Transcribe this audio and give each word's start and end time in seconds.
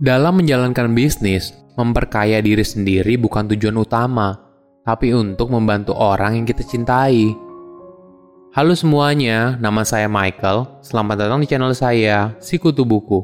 Dalam 0.00 0.40
menjalankan 0.40 0.96
bisnis, 0.96 1.52
memperkaya 1.76 2.40
diri 2.40 2.64
sendiri 2.64 3.20
bukan 3.20 3.52
tujuan 3.52 3.84
utama, 3.84 4.32
tapi 4.80 5.12
untuk 5.12 5.52
membantu 5.52 5.92
orang 5.92 6.40
yang 6.40 6.48
kita 6.48 6.64
cintai. 6.64 7.36
Halo 8.56 8.72
semuanya, 8.72 9.60
nama 9.60 9.84
saya 9.84 10.08
Michael. 10.08 10.80
Selamat 10.80 11.20
datang 11.20 11.44
di 11.44 11.46
channel 11.52 11.76
saya, 11.76 12.32
Sikutu 12.40 12.88
Buku. 12.88 13.20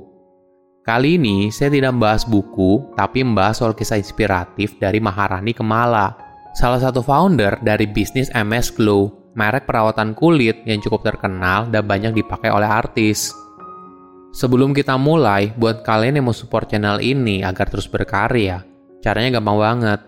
Kali 0.84 1.16
ini 1.16 1.48
saya 1.48 1.72
tidak 1.72 1.96
membahas 1.96 2.28
buku, 2.28 2.92
tapi 2.92 3.24
membahas 3.24 3.56
soal 3.56 3.72
kisah 3.72 3.96
inspiratif 3.96 4.76
dari 4.76 5.00
Maharani 5.00 5.56
Kemala, 5.56 6.12
salah 6.52 6.76
satu 6.76 7.00
founder 7.00 7.56
dari 7.64 7.88
bisnis 7.88 8.28
MS 8.36 8.76
Glow, 8.76 9.32
merek 9.32 9.64
perawatan 9.64 10.12
kulit 10.12 10.60
yang 10.68 10.84
cukup 10.84 11.08
terkenal 11.08 11.72
dan 11.72 11.88
banyak 11.88 12.12
dipakai 12.12 12.52
oleh 12.52 12.68
artis. 12.68 13.45
Sebelum 14.36 14.76
kita 14.76 15.00
mulai, 15.00 15.48
buat 15.56 15.80
kalian 15.80 16.20
yang 16.20 16.28
mau 16.28 16.36
support 16.36 16.68
channel 16.68 17.00
ini 17.00 17.40
agar 17.40 17.72
terus 17.72 17.88
berkarya, 17.88 18.60
caranya 19.00 19.40
gampang 19.40 19.56
banget. 19.56 20.00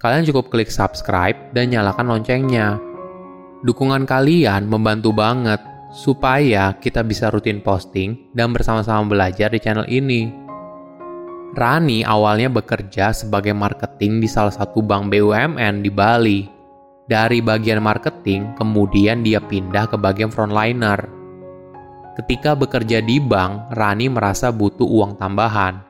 Kalian 0.00 0.24
cukup 0.24 0.48
klik 0.48 0.72
subscribe 0.72 1.52
dan 1.52 1.68
nyalakan 1.68 2.08
loncengnya. 2.16 2.80
Dukungan 3.60 4.08
kalian 4.08 4.72
membantu 4.72 5.12
banget 5.12 5.60
supaya 5.92 6.72
kita 6.80 7.04
bisa 7.04 7.28
rutin 7.28 7.60
posting 7.60 8.32
dan 8.32 8.56
bersama-sama 8.56 9.04
belajar 9.04 9.52
di 9.52 9.60
channel 9.60 9.84
ini. 9.84 10.32
Rani 11.52 12.08
awalnya 12.08 12.48
bekerja 12.48 13.12
sebagai 13.12 13.52
marketing 13.52 14.16
di 14.16 14.28
salah 14.32 14.56
satu 14.56 14.80
bank 14.80 15.12
BUMN 15.12 15.84
di 15.84 15.92
Bali. 15.92 16.40
Dari 17.04 17.44
bagian 17.44 17.84
marketing, 17.84 18.56
kemudian 18.56 19.20
dia 19.20 19.44
pindah 19.44 19.92
ke 19.92 20.00
bagian 20.00 20.32
frontliner 20.32 21.23
Ketika 22.14 22.54
bekerja 22.54 23.02
di 23.02 23.18
bank, 23.18 23.74
Rani 23.74 24.06
merasa 24.06 24.54
butuh 24.54 24.86
uang 24.86 25.18
tambahan. 25.18 25.82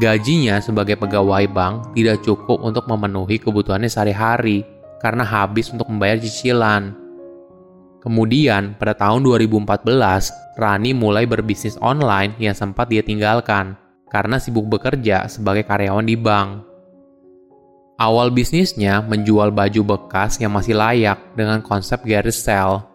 Gajinya 0.00 0.60
sebagai 0.64 0.96
pegawai 0.96 1.44
bank 1.48 1.92
tidak 1.92 2.24
cukup 2.24 2.60
untuk 2.64 2.88
memenuhi 2.88 3.36
kebutuhannya 3.36 3.88
sehari-hari 3.88 4.64
karena 5.00 5.24
habis 5.24 5.68
untuk 5.68 5.92
membayar 5.92 6.16
cicilan. 6.16 6.96
Kemudian, 8.00 8.80
pada 8.80 8.96
tahun 8.96 9.20
2014, 9.20 10.32
Rani 10.56 10.96
mulai 10.96 11.28
berbisnis 11.28 11.76
online 11.84 12.32
yang 12.40 12.56
sempat 12.56 12.88
dia 12.88 13.04
tinggalkan 13.04 13.76
karena 14.08 14.40
sibuk 14.40 14.64
bekerja 14.64 15.28
sebagai 15.28 15.68
karyawan 15.68 16.08
di 16.08 16.16
bank. 16.16 16.64
Awal 17.98 18.32
bisnisnya 18.32 19.04
menjual 19.04 19.52
baju 19.52 19.82
bekas 19.84 20.38
yang 20.40 20.54
masih 20.54 20.78
layak 20.78 21.18
dengan 21.36 21.60
konsep 21.60 22.00
garage 22.06 22.40
sale. 22.40 22.86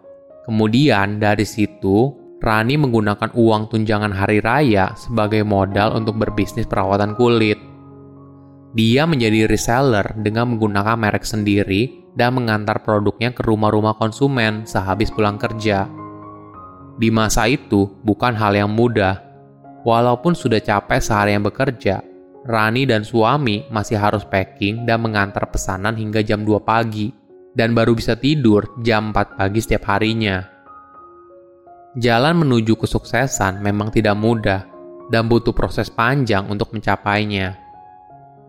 Kemudian 0.47 1.19
dari 1.19 1.43
situ, 1.43 2.22
Rani 2.43 2.75
menggunakan 2.75 3.31
uang 3.39 3.71
tunjangan 3.71 4.11
hari 4.11 4.43
raya 4.43 4.91
sebagai 4.99 5.47
modal 5.47 5.95
untuk 5.95 6.19
berbisnis 6.19 6.67
perawatan 6.67 7.15
kulit. 7.15 7.55
Dia 8.75 9.07
menjadi 9.07 9.47
reseller 9.47 10.11
dengan 10.19 10.51
menggunakan 10.51 10.99
merek 10.99 11.23
sendiri 11.23 12.11
dan 12.19 12.35
mengantar 12.35 12.83
produknya 12.83 13.31
ke 13.31 13.47
rumah-rumah 13.47 13.95
konsumen 13.95 14.67
sehabis 14.67 15.07
pulang 15.07 15.39
kerja. 15.39 15.87
Di 16.99 17.07
masa 17.07 17.47
itu, 17.47 17.87
bukan 18.03 18.35
hal 18.35 18.59
yang 18.59 18.75
mudah. 18.75 19.23
Walaupun 19.87 20.35
sudah 20.35 20.59
capek 20.59 20.99
seharian 20.99 21.47
bekerja, 21.47 22.03
Rani 22.43 22.83
dan 22.83 23.07
suami 23.07 23.63
masih 23.71 23.95
harus 23.95 24.27
packing 24.27 24.83
dan 24.83 24.99
mengantar 24.99 25.47
pesanan 25.47 25.95
hingga 25.95 26.19
jam 26.19 26.43
2 26.43 26.59
pagi, 26.59 27.07
dan 27.55 27.71
baru 27.71 27.95
bisa 27.95 28.19
tidur 28.19 28.67
jam 28.83 29.15
4 29.15 29.39
pagi 29.39 29.59
setiap 29.63 29.87
harinya. 29.95 30.52
Jalan 31.93 32.41
menuju 32.41 32.73
kesuksesan 32.73 33.61
memang 33.61 33.93
tidak 33.93 34.17
mudah 34.17 34.65
dan 35.13 35.29
butuh 35.29 35.53
proses 35.53 35.93
panjang 35.93 36.49
untuk 36.49 36.73
mencapainya. 36.73 37.53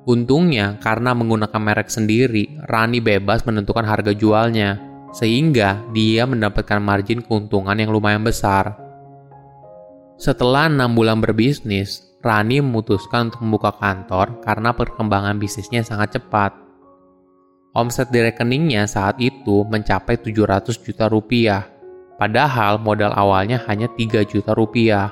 Untungnya, 0.09 0.81
karena 0.81 1.12
menggunakan 1.12 1.61
merek 1.61 1.92
sendiri, 1.92 2.56
Rani 2.65 3.04
bebas 3.04 3.44
menentukan 3.44 3.84
harga 3.84 4.16
jualnya, 4.16 4.81
sehingga 5.12 5.84
dia 5.93 6.25
mendapatkan 6.25 6.81
margin 6.81 7.21
keuntungan 7.21 7.77
yang 7.77 7.93
lumayan 7.93 8.25
besar. 8.25 8.81
Setelah 10.16 10.72
enam 10.72 10.97
bulan 10.97 11.21
berbisnis, 11.21 12.16
Rani 12.25 12.65
memutuskan 12.65 13.28
untuk 13.28 13.44
membuka 13.44 13.77
kantor 13.77 14.41
karena 14.41 14.72
perkembangan 14.72 15.37
bisnisnya 15.37 15.84
sangat 15.84 16.16
cepat. 16.16 16.56
Omset 17.77 18.09
di 18.09 18.25
rekeningnya 18.25 18.88
saat 18.88 19.21
itu 19.21 19.69
mencapai 19.69 20.16
700 20.16 20.81
juta 20.81 21.10
rupiah 21.12 21.73
Padahal 22.14 22.78
modal 22.78 23.10
awalnya 23.10 23.58
hanya 23.66 23.91
3 23.91 24.22
juta 24.22 24.54
rupiah. 24.54 25.10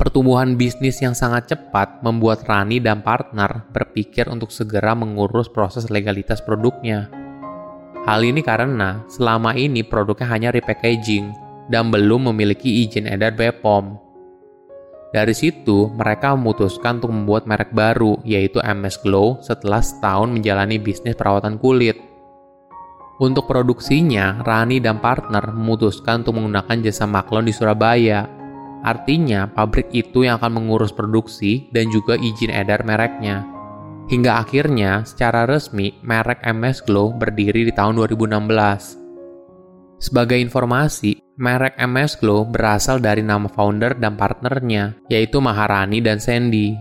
Pertumbuhan 0.00 0.56
bisnis 0.56 0.96
yang 1.04 1.12
sangat 1.12 1.52
cepat 1.52 2.00
membuat 2.00 2.48
Rani 2.48 2.80
dan 2.80 3.04
partner 3.04 3.68
berpikir 3.68 4.32
untuk 4.32 4.48
segera 4.48 4.96
mengurus 4.96 5.52
proses 5.52 5.92
legalitas 5.92 6.40
produknya. 6.40 7.12
Hal 8.08 8.24
ini 8.24 8.40
karena 8.40 9.04
selama 9.12 9.52
ini 9.52 9.84
produknya 9.84 10.26
hanya 10.32 10.48
repackaging 10.56 11.36
dan 11.68 11.92
belum 11.92 12.32
memiliki 12.32 12.88
izin 12.88 13.04
edar 13.04 13.36
BPOM. 13.36 14.00
Dari 15.10 15.34
situ, 15.34 15.90
mereka 15.92 16.32
memutuskan 16.38 17.02
untuk 17.02 17.10
membuat 17.10 17.44
merek 17.44 17.74
baru, 17.74 18.22
yaitu 18.22 18.62
MS 18.62 19.02
Glow 19.02 19.42
setelah 19.42 19.82
setahun 19.82 20.30
menjalani 20.30 20.78
bisnis 20.78 21.18
perawatan 21.18 21.58
kulit. 21.58 22.09
Untuk 23.20 23.44
produksinya, 23.44 24.40
Rani 24.40 24.80
dan 24.80 24.96
partner 24.96 25.52
memutuskan 25.52 26.24
untuk 26.24 26.40
menggunakan 26.40 26.80
jasa 26.80 27.04
Maklon 27.04 27.44
di 27.44 27.52
Surabaya. 27.52 28.24
Artinya, 28.80 29.44
pabrik 29.44 29.92
itu 29.92 30.24
yang 30.24 30.40
akan 30.40 30.56
mengurus 30.56 30.88
produksi 30.88 31.68
dan 31.68 31.92
juga 31.92 32.16
izin 32.16 32.48
edar 32.48 32.80
mereknya. 32.80 33.44
Hingga 34.08 34.40
akhirnya, 34.40 35.04
secara 35.04 35.44
resmi, 35.44 36.00
merek 36.00 36.40
MS 36.48 36.88
Glow 36.88 37.12
berdiri 37.12 37.68
di 37.68 37.72
tahun 37.76 38.00
2016. 38.00 38.96
Sebagai 40.00 40.40
informasi, 40.40 41.20
merek 41.36 41.76
MS 41.76 42.24
Glow 42.24 42.48
berasal 42.48 43.04
dari 43.04 43.20
nama 43.20 43.52
founder 43.52 44.00
dan 44.00 44.16
partnernya, 44.16 44.96
yaitu 45.12 45.44
Maharani 45.44 46.00
dan 46.00 46.16
Sandy. 46.16 46.72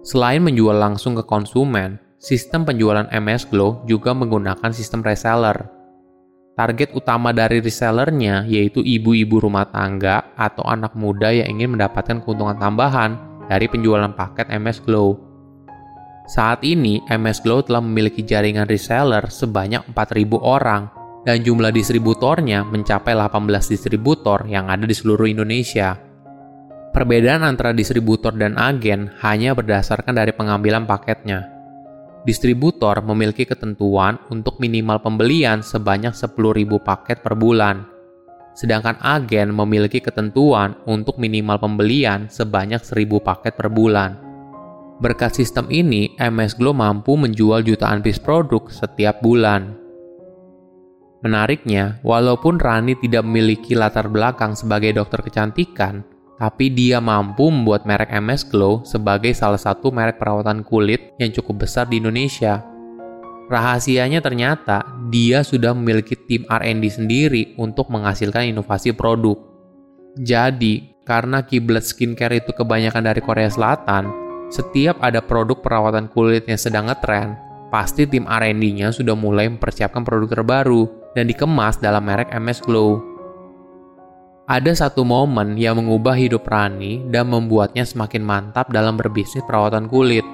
Selain 0.00 0.40
menjual 0.40 0.80
langsung 0.80 1.12
ke 1.12 1.28
konsumen, 1.28 2.00
Sistem 2.18 2.66
penjualan 2.66 3.06
MS 3.14 3.46
Glow 3.46 3.86
juga 3.86 4.10
menggunakan 4.10 4.74
sistem 4.74 5.06
reseller. 5.06 5.70
Target 6.58 6.90
utama 6.98 7.30
dari 7.30 7.62
resellernya 7.62 8.42
yaitu 8.50 8.82
ibu-ibu 8.82 9.38
rumah 9.38 9.70
tangga 9.70 10.34
atau 10.34 10.66
anak 10.66 10.98
muda 10.98 11.30
yang 11.30 11.54
ingin 11.54 11.78
mendapatkan 11.78 12.18
keuntungan 12.18 12.58
tambahan 12.58 13.14
dari 13.46 13.70
penjualan 13.70 14.10
paket 14.10 14.50
MS 14.50 14.82
Glow. 14.82 15.14
Saat 16.26 16.66
ini, 16.66 16.98
MS 17.06 17.46
Glow 17.46 17.62
telah 17.62 17.78
memiliki 17.78 18.26
jaringan 18.26 18.66
reseller 18.66 19.30
sebanyak 19.30 19.86
4.000 19.86 20.42
orang 20.42 20.90
dan 21.22 21.38
jumlah 21.46 21.70
distributornya 21.70 22.66
mencapai 22.66 23.14
18 23.14 23.46
distributor 23.70 24.42
yang 24.50 24.66
ada 24.66 24.90
di 24.90 24.92
seluruh 24.98 25.30
Indonesia. 25.30 25.94
Perbedaan 26.90 27.46
antara 27.46 27.70
distributor 27.70 28.34
dan 28.34 28.58
agen 28.58 29.14
hanya 29.22 29.54
berdasarkan 29.54 30.18
dari 30.18 30.34
pengambilan 30.34 30.82
paketnya. 30.82 31.57
Distributor 32.28 33.00
memiliki 33.00 33.48
ketentuan 33.48 34.20
untuk 34.28 34.60
minimal 34.60 35.00
pembelian 35.00 35.64
sebanyak 35.64 36.12
10.000 36.12 36.36
paket 36.76 37.24
per 37.24 37.32
bulan. 37.32 37.88
Sedangkan 38.52 39.00
agen 39.00 39.56
memiliki 39.56 40.04
ketentuan 40.04 40.76
untuk 40.84 41.16
minimal 41.16 41.56
pembelian 41.56 42.28
sebanyak 42.28 42.84
1.000 42.84 43.24
paket 43.24 43.56
per 43.56 43.72
bulan. 43.72 44.20
Berkat 45.00 45.40
sistem 45.40 45.72
ini, 45.72 46.12
MS 46.20 46.60
Glow 46.60 46.76
mampu 46.76 47.16
menjual 47.16 47.64
jutaan 47.64 48.04
piece 48.04 48.20
produk 48.20 48.68
setiap 48.68 49.24
bulan. 49.24 49.72
Menariknya, 51.24 51.96
walaupun 52.04 52.60
Rani 52.60 52.92
tidak 53.00 53.24
memiliki 53.24 53.72
latar 53.72 54.12
belakang 54.12 54.52
sebagai 54.52 55.00
dokter 55.00 55.24
kecantikan, 55.24 56.04
tapi 56.38 56.70
dia 56.70 57.02
mampu 57.02 57.50
membuat 57.50 57.82
merek 57.82 58.14
MS 58.14 58.46
Glow 58.46 58.86
sebagai 58.86 59.34
salah 59.34 59.58
satu 59.58 59.90
merek 59.90 60.22
perawatan 60.22 60.62
kulit 60.62 61.18
yang 61.18 61.34
cukup 61.34 61.66
besar 61.66 61.90
di 61.90 61.98
Indonesia. 61.98 62.62
Rahasianya 63.50 64.22
ternyata 64.22 64.86
dia 65.10 65.42
sudah 65.42 65.74
memiliki 65.74 66.14
tim 66.14 66.46
R&D 66.46 66.84
sendiri 66.94 67.42
untuk 67.58 67.90
menghasilkan 67.90 68.46
inovasi 68.46 68.94
produk. 68.94 69.34
Jadi, 70.14 70.94
karena 71.02 71.42
kiblat 71.42 71.82
skincare 71.82 72.38
itu 72.38 72.52
kebanyakan 72.52 73.08
dari 73.08 73.24
Korea 73.24 73.48
Selatan, 73.48 74.12
setiap 74.52 75.00
ada 75.00 75.24
produk 75.24 75.58
perawatan 75.58 76.12
kulit 76.12 76.44
yang 76.44 76.60
sedang 76.60 76.92
ngetren, 76.92 77.40
pasti 77.72 78.04
tim 78.04 78.28
R&D-nya 78.28 78.92
sudah 78.92 79.16
mulai 79.16 79.48
mempersiapkan 79.48 80.04
produk 80.04 80.40
terbaru 80.40 80.88
dan 81.16 81.24
dikemas 81.24 81.80
dalam 81.80 82.04
merek 82.04 82.28
MS 82.36 82.60
Glow. 82.64 83.17
Ada 84.48 84.88
satu 84.88 85.04
momen 85.04 85.60
yang 85.60 85.76
mengubah 85.76 86.16
hidup 86.16 86.48
Rani 86.48 87.04
dan 87.12 87.28
membuatnya 87.28 87.84
semakin 87.84 88.24
mantap 88.24 88.72
dalam 88.72 88.96
berbisnis 88.96 89.44
perawatan 89.44 89.92
kulit. 89.92 90.24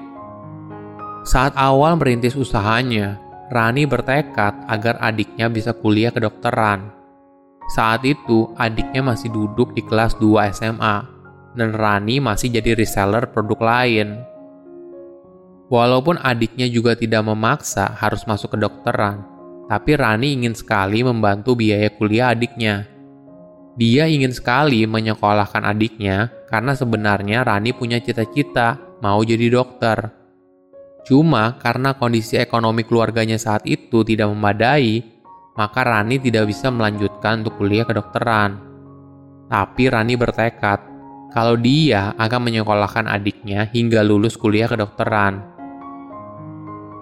Saat 1.27 1.51
awal 1.59 1.99
merintis 1.99 2.31
usahanya, 2.39 3.19
Rani 3.51 3.83
bertekad 3.83 4.71
agar 4.71 4.95
adiknya 5.03 5.51
bisa 5.51 5.75
kuliah 5.75 6.15
kedokteran. 6.15 6.95
Saat 7.75 8.07
itu, 8.07 8.55
adiknya 8.55 9.03
masih 9.03 9.35
duduk 9.35 9.75
di 9.75 9.83
kelas 9.83 10.15
2 10.15 10.47
SMA. 10.55 11.11
dan 11.55 11.71
Rani 11.71 12.19
masih 12.19 12.51
jadi 12.51 12.71
reseller 12.75 13.31
produk 13.31 13.59
lain. 13.63 14.19
Walaupun 15.67 16.19
adiknya 16.19 16.71
juga 16.71 16.95
tidak 16.99 17.23
memaksa 17.23 17.95
harus 17.95 18.23
masuk 18.27 18.55
ke 18.55 18.57
dokteran, 18.63 19.23
tapi 19.67 19.95
Rani 19.95 20.39
ingin 20.39 20.55
sekali 20.55 21.03
membantu 21.03 21.55
biaya 21.55 21.91
kuliah 21.95 22.31
adiknya. 22.31 22.94
Dia 23.75 24.07
ingin 24.07 24.31
sekali 24.31 24.87
menyekolahkan 24.87 25.67
adiknya 25.67 26.31
karena 26.47 26.71
sebenarnya 26.71 27.43
Rani 27.43 27.75
punya 27.75 27.99
cita-cita 27.99 28.79
mau 29.03 29.19
jadi 29.19 29.51
dokter. 29.51 30.15
Cuma 31.03 31.59
karena 31.59 31.91
kondisi 31.99 32.39
ekonomi 32.39 32.87
keluarganya 32.87 33.35
saat 33.35 33.67
itu 33.67 34.07
tidak 34.07 34.31
memadai, 34.31 35.03
maka 35.59 35.83
Rani 35.83 36.23
tidak 36.23 36.47
bisa 36.47 36.71
melanjutkan 36.71 37.43
untuk 37.43 37.59
kuliah 37.59 37.83
kedokteran. 37.83 38.63
Tapi 39.51 39.83
Rani 39.91 40.15
bertekad 40.15 40.79
kalau 41.35 41.59
dia 41.59 42.15
akan 42.15 42.47
menyekolahkan 42.47 43.11
adiknya 43.11 43.67
hingga 43.75 44.07
lulus 44.07 44.39
kuliah 44.39 44.71
kedokteran. 44.71 45.43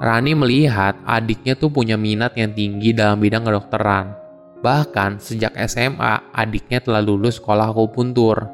Rani 0.02 0.34
melihat 0.34 0.98
adiknya 1.06 1.54
tuh 1.54 1.70
punya 1.70 2.02
minat 2.02 2.34
yang 2.34 2.50
tinggi 2.52 2.98
dalam 2.98 3.22
bidang 3.22 3.46
kedokteran. 3.46 4.23
Bahkan 4.64 5.20
sejak 5.20 5.60
SMA, 5.68 6.32
adiknya 6.32 6.80
telah 6.80 7.04
lulus 7.04 7.36
sekolah 7.36 7.76
akupuntur. 7.76 8.48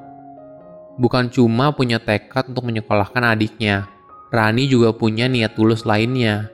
Bukan 0.98 1.30
cuma 1.30 1.70
punya 1.70 2.02
tekad 2.02 2.50
untuk 2.50 2.66
menyekolahkan 2.66 3.38
adiknya, 3.38 3.86
Rani 4.34 4.66
juga 4.66 4.90
punya 4.90 5.30
niat 5.30 5.54
tulus 5.54 5.86
lainnya. 5.86 6.50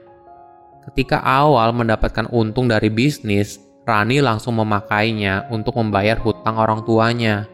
Ketika 0.84 1.24
awal 1.24 1.72
mendapatkan 1.72 2.28
untung 2.28 2.68
dari 2.68 2.92
bisnis, 2.92 3.56
Rani 3.88 4.20
langsung 4.20 4.60
memakainya 4.60 5.48
untuk 5.48 5.80
membayar 5.80 6.20
hutang 6.20 6.60
orang 6.60 6.84
tuanya. 6.84 7.48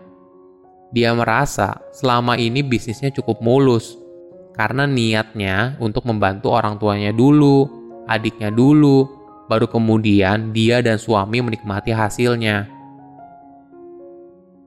Dia 0.90 1.14
merasa 1.14 1.81
selama 1.94 2.34
ini 2.34 2.66
bisnisnya 2.66 3.14
cukup 3.14 3.40
mulus, 3.40 3.94
karena 4.58 4.84
niatnya 4.90 5.78
untuk 5.78 6.04
membantu 6.04 6.50
orang 6.50 6.76
tuanya 6.82 7.14
dulu, 7.14 7.70
adiknya 8.10 8.52
dulu, 8.52 9.22
baru 9.52 9.69
kemudian 9.69 10.56
dia 10.56 10.81
dan 10.81 10.96
suami 10.96 11.44
menikmati 11.44 11.93
hasilnya. 11.93 12.72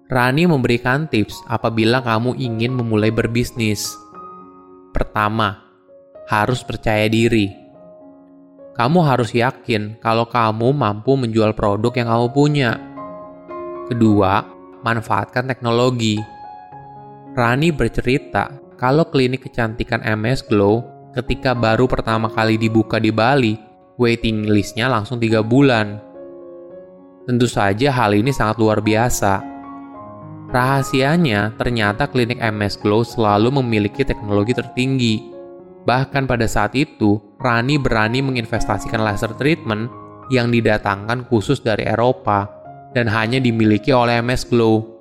Rani 0.06 0.46
memberikan 0.46 1.10
tips 1.10 1.42
apabila 1.50 2.06
kamu 2.06 2.38
ingin 2.38 2.78
memulai 2.78 3.10
berbisnis. 3.10 3.98
Pertama, 4.94 5.66
harus 6.30 6.62
percaya 6.62 7.10
diri. 7.10 7.50
Kamu 8.78 9.02
harus 9.02 9.34
yakin 9.34 9.98
kalau 9.98 10.30
kamu 10.30 10.70
mampu 10.70 11.18
menjual 11.18 11.58
produk 11.58 11.90
yang 11.98 12.14
kamu 12.14 12.28
punya. 12.30 12.72
Kedua, 13.90 14.46
manfaatkan 14.86 15.50
teknologi. 15.50 16.22
Rani 17.34 17.74
bercerita 17.74 18.54
kalau 18.78 19.10
klinik 19.10 19.50
kecantikan 19.50 20.06
MS 20.06 20.46
Glow 20.46 20.86
ketika 21.18 21.58
baru 21.58 21.90
pertama 21.90 22.30
kali 22.30 22.62
dibuka 22.62 23.02
di 23.02 23.10
Bali, 23.10 23.58
waiting 23.96 24.48
listnya 24.48 24.92
langsung 24.92 25.20
3 25.20 25.42
bulan. 25.44 26.00
Tentu 27.26 27.50
saja 27.50 27.90
hal 27.90 28.14
ini 28.14 28.30
sangat 28.30 28.62
luar 28.62 28.84
biasa. 28.86 29.42
Rahasianya, 30.54 31.58
ternyata 31.58 32.06
klinik 32.06 32.38
MS 32.38 32.80
Glow 32.80 33.02
selalu 33.02 33.60
memiliki 33.60 34.06
teknologi 34.06 34.54
tertinggi. 34.54 35.16
Bahkan 35.84 36.30
pada 36.30 36.46
saat 36.46 36.78
itu, 36.78 37.18
Rani 37.42 37.82
berani 37.82 38.22
menginvestasikan 38.22 39.02
laser 39.02 39.34
treatment 39.36 39.90
yang 40.30 40.54
didatangkan 40.54 41.26
khusus 41.30 41.62
dari 41.62 41.86
Eropa 41.86 42.50
dan 42.94 43.10
hanya 43.10 43.42
dimiliki 43.42 43.90
oleh 43.94 44.22
MS 44.22 44.50
Glow. 44.50 44.96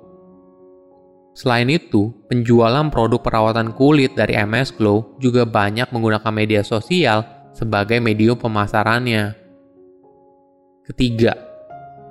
Selain 1.35 1.67
itu, 1.67 2.15
penjualan 2.31 2.87
produk 2.87 3.19
perawatan 3.19 3.75
kulit 3.75 4.15
dari 4.15 4.39
MS 4.39 4.75
Glow 4.79 5.19
juga 5.19 5.43
banyak 5.43 5.91
menggunakan 5.91 6.31
media 6.31 6.63
sosial 6.63 7.34
sebagai 7.55 8.03
medium 8.03 8.35
pemasarannya. 8.35 9.31
Ketiga, 10.83 11.33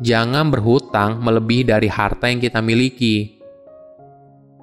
jangan 0.00 0.48
berhutang 0.48 1.20
melebihi 1.20 1.68
dari 1.68 1.86
harta 1.92 2.32
yang 2.32 2.40
kita 2.40 2.64
miliki. 2.64 3.38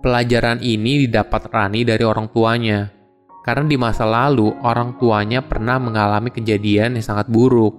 Pelajaran 0.02 0.58
ini 0.66 1.06
didapat 1.06 1.46
Rani 1.54 1.86
dari 1.86 2.02
orang 2.02 2.34
tuanya, 2.34 2.90
karena 3.46 3.70
di 3.70 3.78
masa 3.78 4.10
lalu 4.10 4.50
orang 4.66 4.98
tuanya 4.98 5.46
pernah 5.46 5.78
mengalami 5.78 6.34
kejadian 6.34 6.98
yang 6.98 7.06
sangat 7.06 7.30
buruk. 7.30 7.78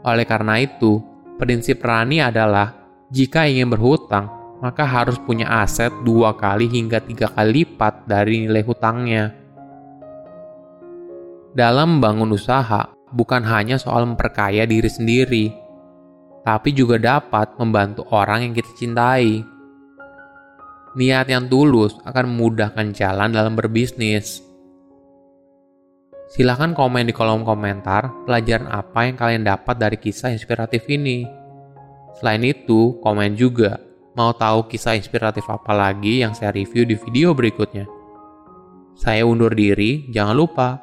Oleh 0.00 0.24
karena 0.24 0.56
itu, 0.56 1.04
prinsip 1.36 1.84
Rani 1.84 2.24
adalah 2.24 2.72
jika 3.12 3.44
ingin 3.44 3.68
berhutang, 3.68 4.32
maka 4.64 4.88
harus 4.88 5.20
punya 5.20 5.60
aset 5.60 5.92
dua 6.00 6.32
kali 6.32 6.72
hingga 6.72 7.04
tiga 7.04 7.28
kali 7.28 7.64
lipat 7.64 8.08
dari 8.08 8.48
nilai 8.48 8.64
hutangnya. 8.64 9.39
Dalam 11.50 11.98
membangun 11.98 12.30
usaha, 12.30 12.94
bukan 13.10 13.42
hanya 13.42 13.74
soal 13.74 14.06
memperkaya 14.06 14.66
diri 14.66 14.86
sendiri, 14.86 15.46
tapi 16.46 16.70
juga 16.70 16.96
dapat 17.00 17.58
membantu 17.58 18.06
orang 18.14 18.46
yang 18.46 18.52
kita 18.54 18.70
cintai. 18.78 19.42
Niat 20.94 21.26
yang 21.30 21.46
tulus 21.46 21.94
akan 22.02 22.30
memudahkan 22.30 22.94
jalan 22.94 23.30
dalam 23.30 23.54
berbisnis. 23.54 24.42
Silahkan 26.30 26.74
komen 26.74 27.10
di 27.10 27.14
kolom 27.14 27.42
komentar 27.42 28.10
pelajaran 28.26 28.70
apa 28.70 29.06
yang 29.06 29.16
kalian 29.18 29.42
dapat 29.42 29.74
dari 29.78 29.98
kisah 29.98 30.30
inspiratif 30.30 30.86
ini. 30.86 31.26
Selain 32.18 32.42
itu, 32.46 32.98
komen 33.02 33.34
juga 33.34 33.90
Mau 34.10 34.34
tahu 34.34 34.66
kisah 34.66 34.98
inspiratif 34.98 35.46
apa 35.46 35.70
lagi 35.70 36.18
yang 36.26 36.34
saya 36.34 36.50
review 36.50 36.82
di 36.82 36.98
video 36.98 37.30
berikutnya? 37.30 37.86
Saya 38.98 39.22
undur 39.22 39.54
diri, 39.54 40.10
jangan 40.10 40.34
lupa 40.34 40.82